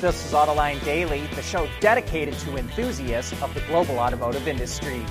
This 0.00 0.26
is 0.26 0.32
Autoline 0.32 0.82
Daily, 0.84 1.26
the 1.34 1.42
show 1.42 1.68
dedicated 1.80 2.34
to 2.34 2.56
enthusiasts 2.56 3.32
of 3.42 3.52
the 3.52 3.60
global 3.62 3.98
automotive 3.98 4.46
industry. 4.46 5.04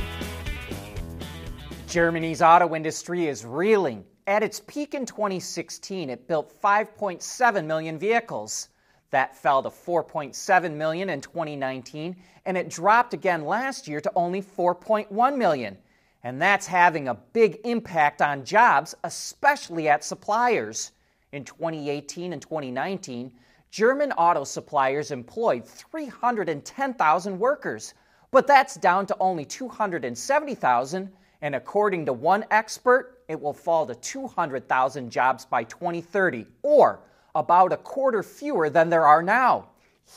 Germany's 1.89 2.41
auto 2.41 2.73
industry 2.73 3.27
is 3.27 3.43
reeling. 3.43 4.05
At 4.27 4.43
its 4.43 4.61
peak 4.61 4.93
in 4.93 5.05
2016, 5.05 6.09
it 6.09 6.25
built 6.25 6.53
5.7 6.61 7.65
million 7.65 7.99
vehicles. 7.99 8.69
That 9.11 9.35
fell 9.35 9.61
to 9.61 9.69
4.7 9.69 10.71
million 10.71 11.09
in 11.09 11.19
2019, 11.19 12.15
and 12.45 12.57
it 12.57 12.69
dropped 12.69 13.13
again 13.13 13.43
last 13.43 13.89
year 13.89 13.99
to 13.99 14.11
only 14.15 14.41
4.1 14.41 15.37
million. 15.37 15.77
And 16.23 16.41
that's 16.41 16.65
having 16.65 17.09
a 17.09 17.15
big 17.33 17.59
impact 17.65 18.21
on 18.21 18.45
jobs, 18.45 18.95
especially 19.03 19.89
at 19.89 20.05
suppliers. 20.05 20.93
In 21.33 21.43
2018 21.43 22.31
and 22.31 22.41
2019, 22.41 23.33
German 23.69 24.11
auto 24.13 24.43
suppliers 24.43 25.11
employed 25.11 25.65
310,000 25.65 27.39
workers, 27.39 27.93
but 28.31 28.47
that's 28.47 28.75
down 28.75 29.05
to 29.07 29.17
only 29.19 29.45
270,000, 29.45 31.11
and 31.41 31.55
according 31.55 32.05
to 32.05 32.13
one 32.13 32.45
expert, 32.49 33.19
it 33.27 33.39
will 33.39 33.53
fall 33.53 33.85
to 33.85 33.95
200,000 33.95 35.09
jobs 35.09 35.45
by 35.45 35.63
2030, 35.63 36.45
or 36.63 36.99
about 37.35 37.73
a 37.73 37.77
quarter 37.77 38.23
fewer 38.23 38.69
than 38.69 38.89
there 38.89 39.05
are 39.05 39.21
now. 39.21 39.67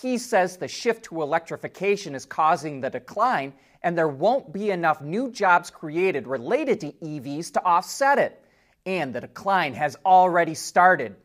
He 0.00 0.18
says 0.18 0.56
the 0.56 0.68
shift 0.68 1.06
to 1.06 1.20
electrification 1.20 2.14
is 2.14 2.24
causing 2.24 2.80
the 2.80 2.90
decline, 2.90 3.52
and 3.82 3.98
there 3.98 4.08
won't 4.08 4.52
be 4.52 4.70
enough 4.70 5.02
new 5.02 5.30
jobs 5.30 5.70
created 5.70 6.26
related 6.28 6.80
to 6.80 6.92
EVs 6.92 7.52
to 7.54 7.64
offset 7.64 8.18
it. 8.18 8.44
And 8.86 9.12
the 9.12 9.20
decline 9.20 9.74
has 9.74 9.96
already 10.06 10.54
started. 10.54 11.16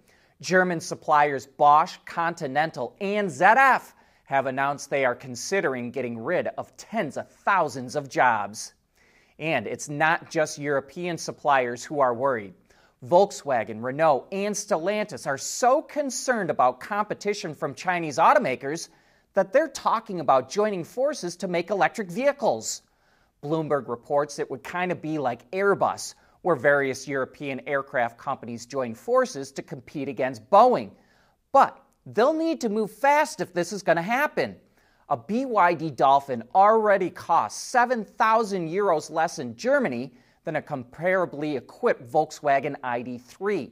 German 0.41 0.80
suppliers 0.80 1.45
Bosch, 1.45 1.98
Continental, 2.05 2.95
and 2.99 3.30
ZF 3.30 3.93
have 4.26 4.48
announced 4.48 4.89
they 4.89 5.05
are 5.05 5.16
considering 5.16 5.91
getting 5.91 6.18
rid 6.18 6.48
of 6.57 6.76
tens 6.77 7.18
of 7.18 7.29
thousands 7.29 7.96
of 7.96 8.09
jobs. 8.09 8.74
And 9.37 9.68
it's 9.68 9.90
not 9.90 10.29
just 10.29 10.57
European 10.57 11.18
suppliers 11.18 11.84
who 11.84 11.99
are 11.99 12.13
worried. 12.13 12.54
Volkswagen, 13.05 13.84
Renault, 13.84 14.27
and 14.32 14.55
Stellantis 14.55 15.27
are 15.27 15.37
so 15.37 15.82
concerned 15.82 16.49
about 16.49 16.79
competition 16.79 17.54
from 17.54 17.76
Chinese 17.76 18.18
automakers 18.18 18.90
that 19.35 19.54
they're 19.54 19.68
talking 19.68 20.21
about 20.21 20.49
joining 20.49 20.84
forces 20.84 21.35
to 21.37 21.48
make 21.48 21.70
electric 21.70 22.09
vehicles. 22.09 22.81
Bloomberg 23.43 23.87
reports 23.87 24.40
it 24.40 24.49
would 24.49 24.63
kind 24.63 24.91
of 24.91 25.02
be 25.02 25.18
like 25.20 25.49
Airbus, 25.52 26.15
where 26.46 26.55
various 26.55 27.07
European 27.07 27.60
aircraft 27.65 28.20
companies 28.20 28.68
join 28.68 28.93
forces 28.93 29.51
to 29.51 29.63
compete 29.63 30.07
against 30.07 30.48
Boeing. 30.52 30.91
But 31.52 31.84
they'll 32.05 32.35
need 32.35 32.62
to 32.62 32.70
move 32.70 32.91
fast 32.91 33.41
if 33.41 33.52
this 33.52 33.74
is 33.74 33.82
going 33.82 33.96
to 33.96 34.04
happen. 34.04 34.55
A 35.10 35.18
BYD 35.18 35.96
Dolphin 35.96 36.43
already 36.54 37.10
costs 37.10 37.63
7,000 37.63 38.70
euros 38.70 39.10
less 39.10 39.40
in 39.40 39.55
Germany 39.55 40.13
than 40.43 40.57
a 40.57 40.62
comparably 40.62 41.57
equipped 41.57 42.07
Volkswagen 42.07 42.76
ID3. 42.82 43.71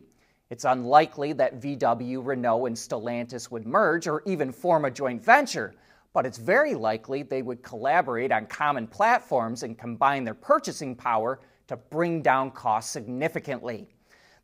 It's 0.50 0.66
unlikely 0.66 1.34
that 1.34 1.62
VW, 1.62 2.26
Renault, 2.26 2.66
and 2.66 2.76
Stellantis 2.76 3.52
would 3.52 3.68
merge 3.68 4.08
or 4.08 4.24
even 4.26 4.52
form 4.52 4.86
a 4.86 4.92
joint 4.92 5.24
venture, 5.24 5.76
but 6.12 6.26
it's 6.26 6.40
very 6.40 6.74
likely 6.74 7.22
they 7.22 7.44
would 7.44 7.62
collaborate 7.62 8.32
on 8.32 8.48
common 8.48 8.88
platforms 8.88 9.62
and 9.62 9.78
combine 9.78 10.24
their 10.24 10.34
purchasing 10.34 10.96
power 10.96 11.40
to 11.68 11.78
bring 11.78 12.22
down 12.22 12.52
costs 12.52 12.92
significantly. 12.92 13.88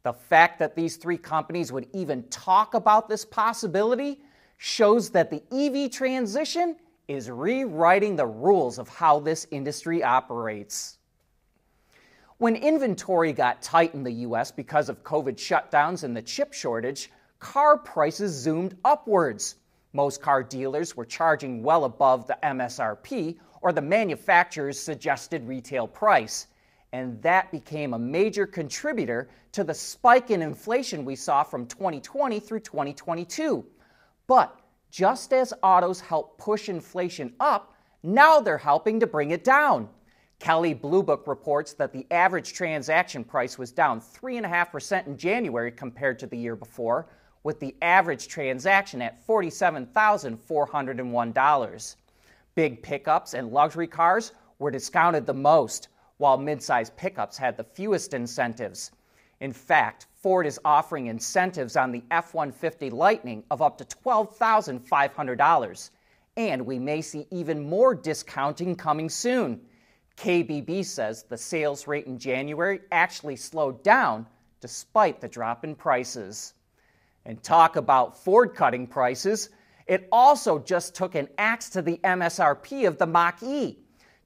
The 0.03 0.13
fact 0.13 0.59
that 0.59 0.75
these 0.75 0.95
three 0.95 1.17
companies 1.17 1.71
would 1.71 1.87
even 1.93 2.23
talk 2.29 2.73
about 2.73 3.09
this 3.09 3.25
possibility 3.25 4.21
shows 4.57 5.09
that 5.11 5.29
the 5.29 5.43
EV 5.51 5.91
transition 5.91 6.75
is 7.07 7.29
rewriting 7.29 8.15
the 8.15 8.25
rules 8.25 8.77
of 8.77 8.87
how 8.87 9.19
this 9.19 9.47
industry 9.51 10.03
operates. 10.03 10.99
When 12.37 12.55
inventory 12.55 13.33
got 13.33 13.61
tight 13.61 13.93
in 13.93 14.03
the 14.03 14.11
US 14.11 14.52
because 14.52 14.87
of 14.87 15.03
COVID 15.03 15.35
shutdowns 15.35 16.03
and 16.03 16.15
the 16.15 16.21
chip 16.21 16.53
shortage, 16.53 17.11
car 17.39 17.77
prices 17.77 18.31
zoomed 18.33 18.77
upwards. 18.85 19.55
Most 19.91 20.21
car 20.21 20.43
dealers 20.43 20.95
were 20.95 21.05
charging 21.05 21.63
well 21.63 21.85
above 21.85 22.27
the 22.27 22.37
MSRP 22.43 23.37
or 23.61 23.73
the 23.73 23.81
manufacturer's 23.81 24.79
suggested 24.79 25.45
retail 25.47 25.87
price 25.87 26.47
and 26.92 27.22
that 27.22 27.52
became 27.52 27.94
a 27.94 28.00
major 28.00 28.48
contributor 28.48 29.30
to 29.52 29.64
the 29.64 29.73
spike 29.73 30.32
in 30.32 30.42
inflation 30.42 31.05
we 31.05 31.16
saw 31.16 31.44
from 31.44 31.67
2020 31.67 32.39
through 32.39 32.61
2022. 32.61 33.66
But 34.27 34.60
just 34.89 35.33
as 35.33 35.54
autos 35.61 36.00
help 36.00 36.38
push 36.38 36.70
inflation 36.70 37.33
up, 37.39 37.73
now 38.02 38.39
they're 38.39 38.58
helping 38.58 39.00
to 39.00 39.08
bring 39.08 39.32
it 39.32 39.44
down. 39.44 39.89
Kelley 40.39 40.73
Blue 40.73 41.04
Book 41.04 41.27
reports 41.27 41.73
that 41.73 41.92
the 41.92 42.08
average 42.11 42.54
transaction 42.54 43.26
price 43.26 43.58
was 43.58 43.73
down 43.73 44.00
3.5% 44.00 45.06
in 45.06 45.17
January 45.17 45.71
compared 45.71 46.17
to 46.20 46.27
the 46.27 46.38
year 46.38 46.56
before, 46.56 47.10
with 47.44 47.60
the 47.60 47.76
average 47.82 48.30
transaction 48.30 49.02
at 49.02 49.27
$47,401. 49.27 51.95
Big 52.56 52.82
pickups 52.82 53.33
and 53.33 53.52
luxury 53.52 53.88
cars 53.88 54.32
were 54.60 54.71
discounted 54.71 55.26
the 55.26 55.33
most, 55.33 55.89
while 56.19 56.37
midsize 56.37 56.95
pickups 56.95 57.37
had 57.37 57.57
the 57.57 57.63
fewest 57.63 58.13
incentives. 58.13 58.91
In 59.39 59.53
fact, 59.53 60.05
Ford 60.21 60.45
is 60.45 60.59
offering 60.65 61.07
incentives 61.07 61.77
on 61.77 61.91
the 61.91 62.03
F 62.11 62.33
150 62.33 62.89
Lightning 62.89 63.43
of 63.49 63.61
up 63.61 63.77
to 63.77 63.85
$12,500. 63.85 65.89
And 66.35 66.65
we 66.65 66.77
may 66.77 67.02
see 67.02 67.25
even 67.31 67.69
more 67.69 67.95
discounting 67.95 68.75
coming 68.75 69.08
soon. 69.09 69.61
KBB 70.17 70.85
says 70.85 71.23
the 71.23 71.37
sales 71.37 71.87
rate 71.87 72.05
in 72.05 72.19
January 72.19 72.81
actually 72.91 73.37
slowed 73.37 73.81
down 73.81 74.27
despite 74.59 75.21
the 75.21 75.29
drop 75.29 75.63
in 75.63 75.73
prices. 75.73 76.53
And 77.25 77.41
talk 77.41 77.77
about 77.77 78.21
Ford 78.23 78.55
cutting 78.55 78.87
prices, 78.87 79.49
it 79.87 80.08
also 80.11 80.59
just 80.59 80.95
took 80.95 81.15
an 81.15 81.29
axe 81.37 81.69
to 81.69 81.81
the 81.81 81.97
MSRP 82.03 82.87
of 82.87 82.97
the 82.97 83.08
Mach 83.08 83.41
E. 83.41 83.77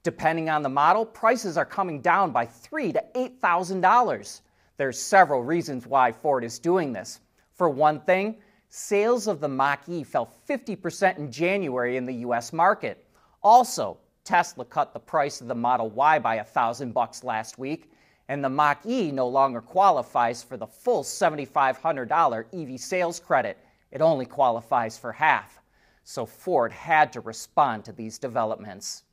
Depending 0.04 0.50
on 0.50 0.62
the 0.62 0.68
model, 0.68 1.06
prices 1.06 1.56
are 1.56 1.64
coming 1.64 2.02
down 2.02 2.30
by 2.30 2.44
three 2.44 2.92
to 2.92 3.02
eight 3.14 3.40
thousand 3.40 3.80
dollars. 3.80 4.42
There's 4.76 5.00
several 5.00 5.42
reasons 5.42 5.86
why 5.86 6.12
Ford 6.12 6.44
is 6.44 6.58
doing 6.58 6.92
this. 6.92 7.20
For 7.54 7.70
one 7.70 8.00
thing, 8.00 8.36
sales 8.68 9.26
of 9.28 9.40
the 9.40 9.48
Mach 9.48 9.88
E 9.88 10.04
fell 10.04 10.30
50% 10.46 11.16
in 11.16 11.32
January 11.32 11.96
in 11.96 12.04
the 12.04 12.16
US 12.26 12.52
market. 12.52 13.06
Also, 13.42 13.96
Tesla 14.24 14.66
cut 14.66 14.92
the 14.92 15.00
price 15.00 15.40
of 15.40 15.48
the 15.48 15.54
Model 15.54 15.88
Y 15.88 16.18
by 16.18 16.34
a 16.34 16.44
thousand 16.44 16.92
bucks 16.92 17.24
last 17.24 17.58
week, 17.58 17.90
and 18.28 18.44
the 18.44 18.50
Mach 18.50 18.84
E 18.84 19.10
no 19.10 19.26
longer 19.26 19.62
qualifies 19.62 20.42
for 20.42 20.58
the 20.58 20.66
full 20.66 21.02
$7,500 21.02 22.44
EV 22.52 22.78
sales 22.78 23.20
credit. 23.20 23.56
It 23.90 24.02
only 24.02 24.26
qualifies 24.26 24.98
for 24.98 25.12
half. 25.12 25.62
So 26.02 26.26
Ford 26.26 26.72
had 26.72 27.10
to 27.14 27.20
respond 27.20 27.86
to 27.86 27.92
these 27.92 28.18
developments. 28.18 29.04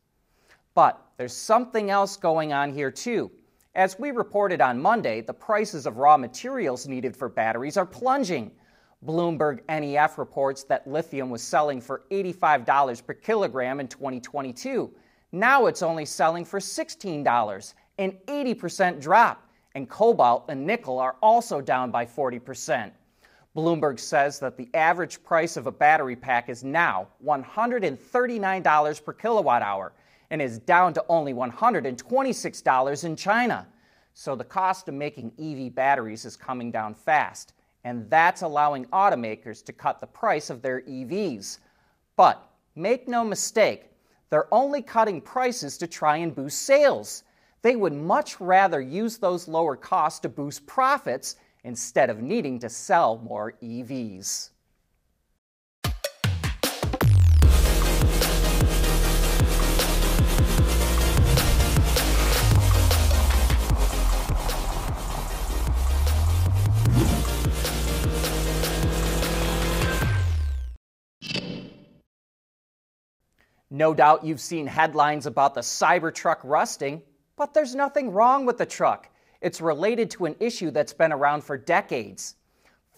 But 0.73 1.01
there's 1.17 1.35
something 1.35 1.89
else 1.89 2.15
going 2.15 2.53
on 2.53 2.73
here 2.73 2.91
too. 2.91 3.31
As 3.75 3.97
we 3.99 4.11
reported 4.11 4.59
on 4.61 4.81
Monday, 4.81 5.21
the 5.21 5.33
prices 5.33 5.85
of 5.85 5.97
raw 5.97 6.17
materials 6.17 6.87
needed 6.87 7.15
for 7.15 7.29
batteries 7.29 7.77
are 7.77 7.85
plunging. 7.85 8.51
Bloomberg 9.05 9.61
NEF 9.67 10.17
reports 10.17 10.63
that 10.65 10.87
lithium 10.87 11.29
was 11.29 11.41
selling 11.41 11.81
for 11.81 12.03
$85 12.11 13.05
per 13.05 13.13
kilogram 13.13 13.79
in 13.79 13.87
2022. 13.87 14.93
Now 15.31 15.65
it's 15.65 15.81
only 15.81 16.05
selling 16.05 16.45
for 16.45 16.59
$16, 16.59 17.73
an 17.97 18.17
80% 18.27 19.01
drop, 19.01 19.49
and 19.75 19.89
cobalt 19.89 20.45
and 20.49 20.67
nickel 20.67 20.99
are 20.99 21.15
also 21.21 21.61
down 21.61 21.89
by 21.91 22.05
40%. 22.05 22.91
Bloomberg 23.55 23.99
says 23.99 24.39
that 24.39 24.57
the 24.57 24.69
average 24.73 25.23
price 25.23 25.57
of 25.57 25.67
a 25.67 25.71
battery 25.71 26.15
pack 26.15 26.49
is 26.49 26.63
now 26.63 27.07
$139 27.25 29.03
per 29.05 29.13
kilowatt 29.13 29.61
hour, 29.61 29.93
and 30.31 30.41
is 30.41 30.57
down 30.59 30.93
to 30.93 31.05
only 31.09 31.33
$126 31.33 33.03
in 33.03 33.15
China. 33.15 33.67
So 34.13 34.35
the 34.35 34.43
cost 34.43 34.87
of 34.87 34.95
making 34.95 35.33
EV 35.37 35.75
batteries 35.75 36.25
is 36.25 36.35
coming 36.35 36.71
down 36.71 36.95
fast, 36.95 37.53
and 37.83 38.09
that's 38.09 38.41
allowing 38.41 38.85
automakers 38.85 39.63
to 39.65 39.73
cut 39.73 40.01
the 40.01 40.07
price 40.07 40.49
of 40.49 40.61
their 40.61 40.81
EVs. 40.81 41.59
But 42.15 42.49
make 42.75 43.07
no 43.07 43.23
mistake, 43.23 43.91
they're 44.29 44.53
only 44.53 44.81
cutting 44.81 45.19
prices 45.19 45.77
to 45.77 45.87
try 45.87 46.17
and 46.17 46.33
boost 46.33 46.61
sales. 46.61 47.23
They 47.61 47.75
would 47.75 47.93
much 47.93 48.39
rather 48.39 48.81
use 48.81 49.17
those 49.17 49.47
lower 49.47 49.75
costs 49.75 50.21
to 50.21 50.29
boost 50.29 50.65
profits 50.65 51.35
instead 51.65 52.09
of 52.09 52.21
needing 52.21 52.57
to 52.59 52.69
sell 52.69 53.17
more 53.17 53.53
EVs. 53.61 54.49
No 73.81 73.95
doubt 73.95 74.23
you've 74.23 74.39
seen 74.39 74.67
headlines 74.67 75.25
about 75.25 75.55
the 75.55 75.61
Cybertruck 75.61 76.41
rusting, 76.43 77.01
but 77.35 77.55
there's 77.55 77.73
nothing 77.73 78.11
wrong 78.11 78.45
with 78.45 78.59
the 78.59 78.65
truck. 78.67 79.09
It's 79.41 79.59
related 79.59 80.11
to 80.11 80.25
an 80.25 80.35
issue 80.39 80.69
that's 80.69 80.93
been 80.93 81.11
around 81.11 81.43
for 81.43 81.57
decades. 81.57 82.35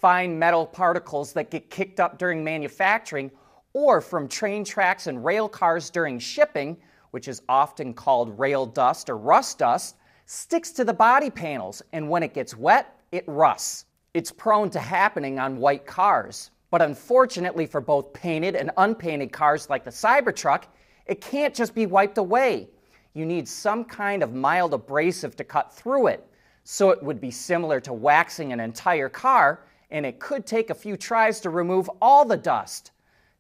Fine 0.02 0.38
metal 0.38 0.66
particles 0.66 1.32
that 1.32 1.50
get 1.50 1.70
kicked 1.70 2.02
up 2.02 2.18
during 2.18 2.44
manufacturing 2.44 3.32
or 3.72 4.02
from 4.02 4.28
train 4.28 4.66
tracks 4.66 5.08
and 5.08 5.24
rail 5.24 5.48
cars 5.48 5.90
during 5.90 6.20
shipping, 6.20 6.76
which 7.12 7.30
is 7.30 7.42
often 7.48 7.94
called 7.94 8.38
rail 8.38 8.66
dust 8.66 9.10
or 9.10 9.18
rust 9.18 9.60
dust, 9.60 9.96
sticks 10.26 10.72
to 10.74 10.84
the 10.84 10.94
body 10.94 11.30
panels, 11.30 11.82
and 11.94 12.10
when 12.10 12.24
it 12.24 12.34
gets 12.34 12.58
wet, 12.58 13.00
it 13.14 13.24
rusts. 13.26 13.86
It's 14.14 14.34
prone 14.34 14.70
to 14.72 14.80
happening 14.80 15.40
on 15.40 15.60
white 15.60 15.86
cars. 15.86 16.52
But 16.74 16.82
unfortunately 16.82 17.68
for 17.68 17.82
both 17.82 18.14
painted 18.14 18.56
and 18.56 18.72
unpainted 18.78 19.32
cars 19.32 19.70
like 19.70 19.84
the 19.84 19.92
Cybertruck, 19.92 20.64
it 21.06 21.22
can't 21.22 21.54
just 21.54 21.76
be 21.76 21.86
wiped 21.86 22.18
away. 22.18 22.68
You 23.14 23.28
need 23.28 23.48
some 23.48 23.86
kind 23.86 24.24
of 24.24 24.34
mild 24.34 24.74
abrasive 24.74 25.36
to 25.36 25.44
cut 25.44 25.72
through 25.72 26.08
it. 26.08 26.26
So 26.64 26.90
it 26.90 27.04
would 27.04 27.22
be 27.22 27.30
similar 27.30 27.80
to 27.82 27.94
waxing 27.94 28.54
an 28.54 28.60
entire 28.60 29.08
car, 29.08 29.68
and 29.92 30.04
it 30.04 30.20
could 30.20 30.48
take 30.48 30.72
a 30.72 30.74
few 30.74 30.98
tries 30.98 31.40
to 31.42 31.52
remove 31.52 31.92
all 32.02 32.26
the 32.26 32.38
dust. 32.38 32.90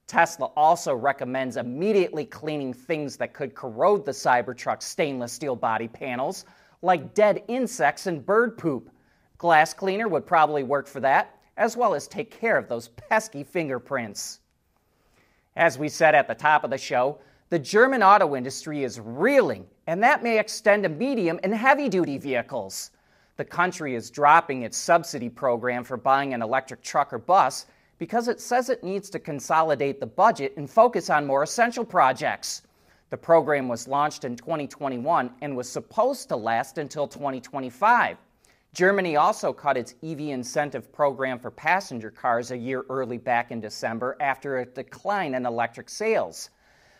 Tesla 0.06 0.51
also 0.56 0.94
recommends 0.94 1.57
immediately 1.57 2.25
cleaning 2.25 2.71
things 2.71 3.18
that 3.18 3.33
could 3.33 3.56
corrode 3.56 4.06
the 4.06 4.12
Cybertruck's 4.12 4.85
stainless 4.85 5.33
steel 5.33 5.56
body 5.56 5.88
panels, 5.88 6.45
like 6.83 7.15
dead 7.15 7.41
insects 7.47 8.06
and 8.06 8.24
bird 8.24 8.59
poop. 8.59 8.91
Glass 9.39 9.74
cleaner 9.74 10.07
would 10.07 10.27
probably 10.27 10.62
work 10.62 10.85
for 10.85 11.00
that 11.00 11.39
as 11.57 11.77
well 11.77 11.94
as 11.94 12.07
take 12.07 12.31
care 12.31 12.57
of 12.57 12.67
those 12.67 12.88
pesky 12.88 13.44
fingerprints. 13.44 14.39
As 15.55 15.77
we 15.77 15.89
said 15.89 16.15
at 16.15 16.27
the 16.27 16.35
top 16.35 16.63
of 16.63 16.71
the 16.71 16.77
show, 16.77 17.19
the 17.50 17.59
German 17.59 18.01
auto 18.01 18.35
industry 18.35 18.83
is 18.83 19.00
reeling, 19.00 19.67
and 19.85 20.01
that 20.01 20.23
may 20.23 20.39
extend 20.39 20.83
to 20.83 20.89
medium 20.89 21.39
and 21.44 21.53
heavy 21.53 21.89
duty 21.89 22.17
vehicles. 22.17 22.89
The 23.38 23.45
country 23.45 23.94
is 23.95 24.09
dropping 24.09 24.63
its 24.63 24.77
subsidy 24.77 25.29
program 25.29 25.83
for 25.83 25.97
buying 25.97 26.33
an 26.33 26.41
electric 26.41 26.81
truck 26.81 27.13
or 27.13 27.19
bus 27.19 27.67
because 27.99 28.27
it 28.27 28.41
says 28.41 28.69
it 28.69 28.83
needs 28.83 29.09
to 29.11 29.19
consolidate 29.19 29.99
the 29.99 30.07
budget 30.07 30.53
and 30.57 30.69
focus 30.69 31.09
on 31.09 31.27
more 31.27 31.44
essential 31.44 31.85
projects. 31.85 32.63
The 33.11 33.17
program 33.17 33.67
was 33.67 33.88
launched 33.88 34.23
in 34.25 34.35
2021 34.35 35.31
and 35.41 35.56
was 35.56 35.69
supposed 35.69 36.29
to 36.29 36.35
last 36.35 36.79
until 36.79 37.07
2025. 37.07 38.17
Germany 38.73 39.17
also 39.17 39.53
cut 39.53 39.77
its 39.77 39.93
EV 40.03 40.19
incentive 40.19 40.91
program 40.91 41.37
for 41.37 41.51
passenger 41.51 42.09
cars 42.09 42.49
a 42.49 42.57
year 42.57 42.83
early 42.89 43.19
back 43.19 43.51
in 43.51 43.61
December 43.61 44.17
after 44.19 44.57
a 44.59 44.65
decline 44.65 45.35
in 45.35 45.45
electric 45.45 45.89
sales. 45.89 46.49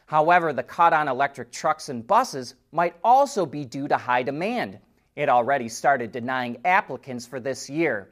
However, 0.06 0.54
the 0.54 0.62
cut 0.62 0.94
on 0.94 1.08
electric 1.08 1.52
trucks 1.52 1.90
and 1.90 2.06
buses 2.06 2.54
might 2.72 2.96
also 3.04 3.44
be 3.44 3.66
due 3.66 3.88
to 3.88 3.98
high 3.98 4.22
demand. 4.22 4.78
It 5.16 5.30
already 5.30 5.68
started 5.68 6.12
denying 6.12 6.58
applicants 6.64 7.26
for 7.26 7.40
this 7.40 7.68
year. 7.68 8.12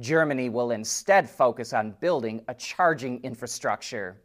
Germany 0.00 0.48
will 0.48 0.72
instead 0.72 1.30
focus 1.30 1.72
on 1.72 1.94
building 2.00 2.42
a 2.48 2.54
charging 2.54 3.22
infrastructure. 3.22 4.20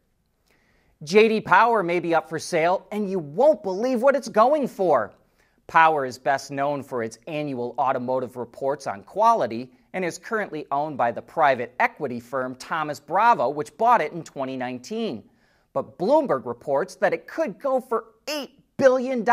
JD 1.03 1.45
Power 1.45 1.83
may 1.83 1.99
be 1.99 2.15
up 2.15 2.27
for 2.27 2.39
sale, 2.39 2.87
and 2.91 3.09
you 3.09 3.19
won't 3.19 3.61
believe 3.61 4.01
what 4.01 4.15
it's 4.15 4.29
going 4.29 4.67
for. 4.67 5.13
Power 5.67 6.05
is 6.05 6.17
best 6.17 6.51
known 6.51 6.83
for 6.83 7.03
its 7.03 7.17
annual 7.27 7.73
automotive 7.77 8.35
reports 8.35 8.85
on 8.85 9.03
quality 9.03 9.71
and 9.93 10.03
is 10.03 10.17
currently 10.17 10.65
owned 10.71 10.97
by 10.97 11.11
the 11.11 11.21
private 11.21 11.73
equity 11.79 12.19
firm 12.19 12.55
Thoma 12.55 12.95
Bravo, 13.05 13.49
which 13.49 13.77
bought 13.77 14.01
it 14.01 14.11
in 14.11 14.23
2019. 14.23 15.23
But 15.71 15.97
Bloomberg 15.97 16.45
reports 16.45 16.95
that 16.95 17.13
it 17.13 17.27
could 17.27 17.59
go 17.59 17.79
for 17.79 18.05
$8 18.27 18.49
billion. 18.77 19.27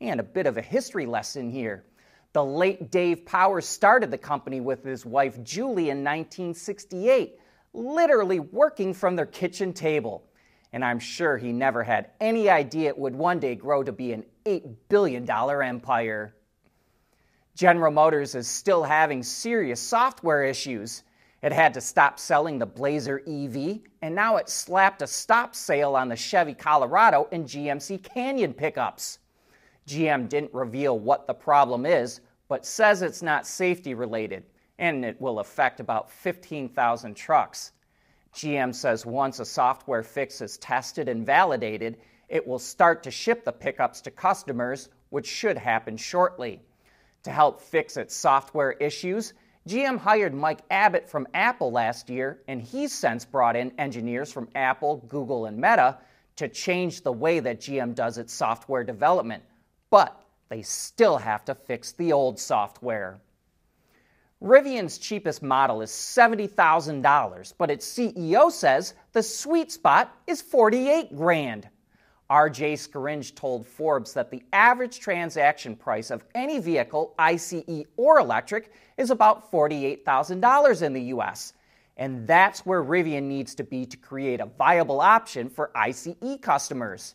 And 0.00 0.20
a 0.20 0.22
bit 0.22 0.46
of 0.46 0.58
a 0.58 0.62
history 0.62 1.06
lesson 1.06 1.50
here. 1.50 1.84
The 2.32 2.44
late 2.44 2.90
Dave 2.90 3.24
Power 3.24 3.62
started 3.62 4.10
the 4.10 4.18
company 4.18 4.60
with 4.60 4.84
his 4.84 5.06
wife 5.06 5.42
Julie 5.42 5.88
in 5.88 6.04
1968, 6.04 7.40
literally 7.72 8.40
working 8.40 8.92
from 8.92 9.16
their 9.16 9.26
kitchen 9.26 9.72
table. 9.72 10.22
And 10.72 10.84
I'm 10.84 10.98
sure 10.98 11.38
he 11.38 11.52
never 11.52 11.82
had 11.82 12.10
any 12.20 12.50
idea 12.50 12.90
it 12.90 12.98
would 12.98 13.16
one 13.16 13.38
day 13.38 13.54
grow 13.54 13.82
to 13.82 13.92
be 13.92 14.12
an 14.12 14.24
$8 14.46 14.76
billion 14.88 15.28
empire. 15.28 16.34
General 17.56 17.90
Motors 17.90 18.34
is 18.34 18.46
still 18.46 18.82
having 18.82 19.22
serious 19.22 19.80
software 19.80 20.44
issues. 20.44 21.02
It 21.42 21.52
had 21.52 21.74
to 21.74 21.80
stop 21.80 22.18
selling 22.18 22.58
the 22.58 22.66
Blazer 22.66 23.22
EV, 23.26 23.80
and 24.02 24.14
now 24.14 24.36
it 24.36 24.48
slapped 24.48 25.02
a 25.02 25.06
stop 25.06 25.54
sale 25.54 25.96
on 25.96 26.08
the 26.08 26.16
Chevy 26.16 26.54
Colorado 26.54 27.28
and 27.32 27.46
GMC 27.46 28.02
Canyon 28.02 28.54
pickups. 28.54 29.18
GM 29.86 30.28
didn't 30.28 30.52
reveal 30.52 30.98
what 30.98 31.26
the 31.26 31.34
problem 31.34 31.86
is, 31.86 32.20
but 32.48 32.66
says 32.66 33.02
it's 33.02 33.22
not 33.22 33.46
safety 33.46 33.94
related, 33.94 34.44
and 34.78 35.04
it 35.04 35.20
will 35.20 35.38
affect 35.38 35.80
about 35.80 36.10
15,000 36.10 37.14
trucks. 37.14 37.72
GM 38.34 38.74
says 38.74 39.06
once 39.06 39.40
a 39.40 39.44
software 39.44 40.02
fix 40.02 40.40
is 40.40 40.58
tested 40.58 41.08
and 41.08 41.24
validated, 41.24 41.96
it 42.28 42.46
will 42.46 42.58
start 42.58 43.02
to 43.02 43.10
ship 43.10 43.44
the 43.44 43.52
pickups 43.52 44.00
to 44.02 44.10
customers, 44.10 44.88
which 45.10 45.26
should 45.26 45.56
happen 45.56 45.96
shortly. 45.96 46.60
To 47.22 47.30
help 47.30 47.60
fix 47.60 47.96
its 47.96 48.14
software 48.14 48.72
issues, 48.72 49.32
GM 49.68 49.98
hired 49.98 50.32
Mike 50.32 50.60
Abbott 50.70 51.08
from 51.08 51.26
Apple 51.34 51.72
last 51.72 52.08
year, 52.08 52.40
and 52.46 52.62
he's 52.62 52.92
since 52.92 53.24
brought 53.24 53.56
in 53.56 53.72
engineers 53.78 54.32
from 54.32 54.48
Apple, 54.54 54.98
Google, 55.08 55.46
and 55.46 55.56
Meta 55.56 55.98
to 56.36 56.48
change 56.48 57.00
the 57.00 57.12
way 57.12 57.40
that 57.40 57.60
GM 57.60 57.94
does 57.94 58.18
its 58.18 58.32
software 58.32 58.84
development. 58.84 59.42
But 59.90 60.22
they 60.48 60.62
still 60.62 61.18
have 61.18 61.44
to 61.46 61.54
fix 61.54 61.92
the 61.92 62.12
old 62.12 62.38
software. 62.38 63.18
Rivian's 64.42 64.98
cheapest 64.98 65.42
model 65.42 65.80
is 65.80 65.90
$70,000, 65.90 67.54
but 67.56 67.70
its 67.70 67.86
CEO 67.86 68.52
says 68.52 68.94
the 69.12 69.22
sweet 69.22 69.72
spot 69.72 70.14
is 70.26 70.42
48 70.42 71.16
grand. 71.16 71.68
RJ 72.28 72.72
Scaringe 72.72 73.34
told 73.34 73.66
Forbes 73.66 74.12
that 74.14 74.30
the 74.30 74.42
average 74.52 74.98
transaction 74.98 75.76
price 75.76 76.10
of 76.10 76.24
any 76.34 76.58
vehicle, 76.58 77.14
ICE 77.18 77.84
or 77.96 78.18
electric, 78.18 78.72
is 78.96 79.10
about 79.10 79.52
$48,000 79.52 80.82
in 80.82 80.92
the 80.92 81.02
US. 81.02 81.52
And 81.96 82.26
that's 82.26 82.66
where 82.66 82.82
Rivian 82.82 83.22
needs 83.22 83.54
to 83.54 83.62
be 83.62 83.86
to 83.86 83.96
create 83.96 84.40
a 84.40 84.46
viable 84.46 85.00
option 85.00 85.48
for 85.48 85.70
ICE 85.76 86.16
customers. 86.42 87.14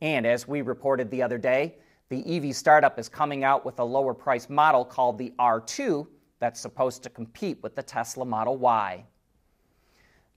And 0.00 0.26
as 0.26 0.48
we 0.48 0.62
reported 0.62 1.10
the 1.10 1.22
other 1.22 1.38
day, 1.38 1.76
the 2.08 2.24
EV 2.36 2.54
startup 2.54 2.98
is 2.98 3.08
coming 3.08 3.44
out 3.44 3.64
with 3.64 3.78
a 3.78 3.84
lower 3.84 4.14
price 4.14 4.50
model 4.50 4.84
called 4.84 5.18
the 5.18 5.32
R2 5.38 6.06
that's 6.40 6.60
supposed 6.60 7.02
to 7.04 7.10
compete 7.10 7.62
with 7.62 7.74
the 7.74 7.82
Tesla 7.82 8.24
Model 8.24 8.56
Y. 8.56 9.04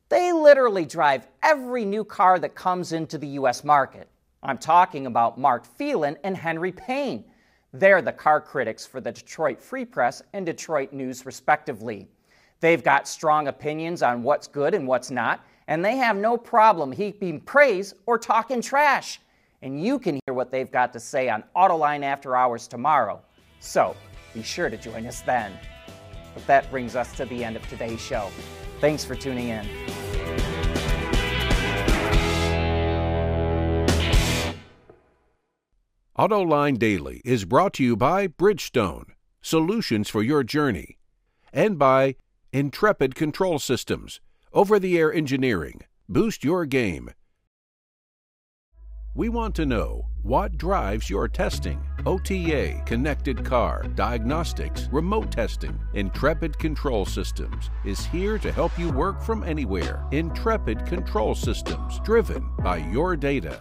They 0.10 0.34
literally 0.34 0.86
drive 0.86 1.28
every 1.42 1.86
new 1.86 2.04
car 2.04 2.38
that 2.40 2.54
comes 2.54 2.92
into 2.92 3.18
the 3.18 3.28
US 3.28 3.64
market. 3.64 4.10
I'm 4.44 4.58
talking 4.58 5.06
about 5.06 5.38
Mark 5.38 5.66
Phelan 5.66 6.18
and 6.24 6.36
Henry 6.36 6.72
Payne. 6.72 7.24
They're 7.74 8.02
the 8.02 8.12
car 8.12 8.42
critics 8.42 8.86
for 8.86 9.00
the 9.00 9.12
Detroit 9.12 9.62
Free 9.62 9.86
Press 9.86 10.22
and 10.34 10.46
Detroit 10.46 10.92
News, 10.94 11.26
respectively. 11.26 12.08
They've 12.60 12.84
got 12.84 13.08
strong 13.08 13.48
opinions 13.48 14.02
on 14.02 14.24
what's 14.24 14.48
good 14.48 14.74
and 14.74 14.88
what's 14.88 15.12
not, 15.12 15.46
and 15.68 15.86
they 15.86 15.96
have 15.98 16.16
no 16.16 16.38
problem 16.38 16.92
heaping 16.92 17.40
praise 17.40 17.94
or 18.08 18.18
talking 18.18 18.62
trash. 18.62 19.22
And 19.62 19.84
you 19.84 20.00
can 20.00 20.20
hear 20.26 20.34
what 20.34 20.52
they've 20.52 20.72
got 20.72 20.92
to 20.94 21.00
say 21.00 21.30
on 21.30 21.44
Autoline 21.56 22.04
After 22.04 22.36
Hours 22.36 22.68
tomorrow. 22.68 23.22
So 23.60 23.96
be 24.34 24.42
sure 24.42 24.70
to 24.70 24.78
join 24.78 25.06
us 25.06 25.22
then. 25.22 25.54
But 26.34 26.48
that 26.48 26.70
brings 26.72 26.96
us 26.96 27.16
to 27.18 27.26
the 27.26 27.44
end 27.44 27.56
of 27.56 27.68
today's 27.70 28.02
show. 28.02 28.30
Thanks 28.80 29.06
for 29.06 29.14
tuning 29.14 29.50
in. 29.50 29.68
AutoLine 36.22 36.78
Daily 36.78 37.20
is 37.26 37.46
brought 37.46 37.74
to 37.74 37.84
you 37.84 37.98
by 37.98 38.28
Bridgestone, 38.28 39.06
solutions 39.42 40.08
for 40.08 40.22
your 40.22 40.44
journey, 40.44 41.00
and 41.52 41.80
by 41.80 42.16
Intrepid 42.54 43.16
Control 43.16 43.58
Systems, 43.58 44.22
over 44.54 44.78
the 44.78 45.00
air 45.00 45.12
engineering. 45.12 45.82
Boost 46.08 46.44
your 46.44 46.68
game. 46.68 47.10
We 49.16 49.30
want 49.30 49.56
to 49.56 49.66
know 49.66 50.10
what 50.22 50.60
drives 50.60 51.10
your 51.10 51.28
testing. 51.28 51.84
OTA, 52.06 52.84
connected 52.86 53.44
car, 53.44 53.84
diagnostics, 53.96 54.90
remote 54.92 55.32
testing. 55.32 55.80
Intrepid 55.96 56.60
Control 56.60 57.04
Systems 57.04 57.72
is 57.84 58.06
here 58.06 58.38
to 58.38 58.52
help 58.52 58.78
you 58.78 58.92
work 58.92 59.24
from 59.24 59.44
anywhere. 59.44 60.06
Intrepid 60.12 60.86
Control 60.86 61.34
Systems, 61.34 62.00
driven 62.02 62.48
by 62.60 62.78
your 62.78 63.16
data. 63.16 63.60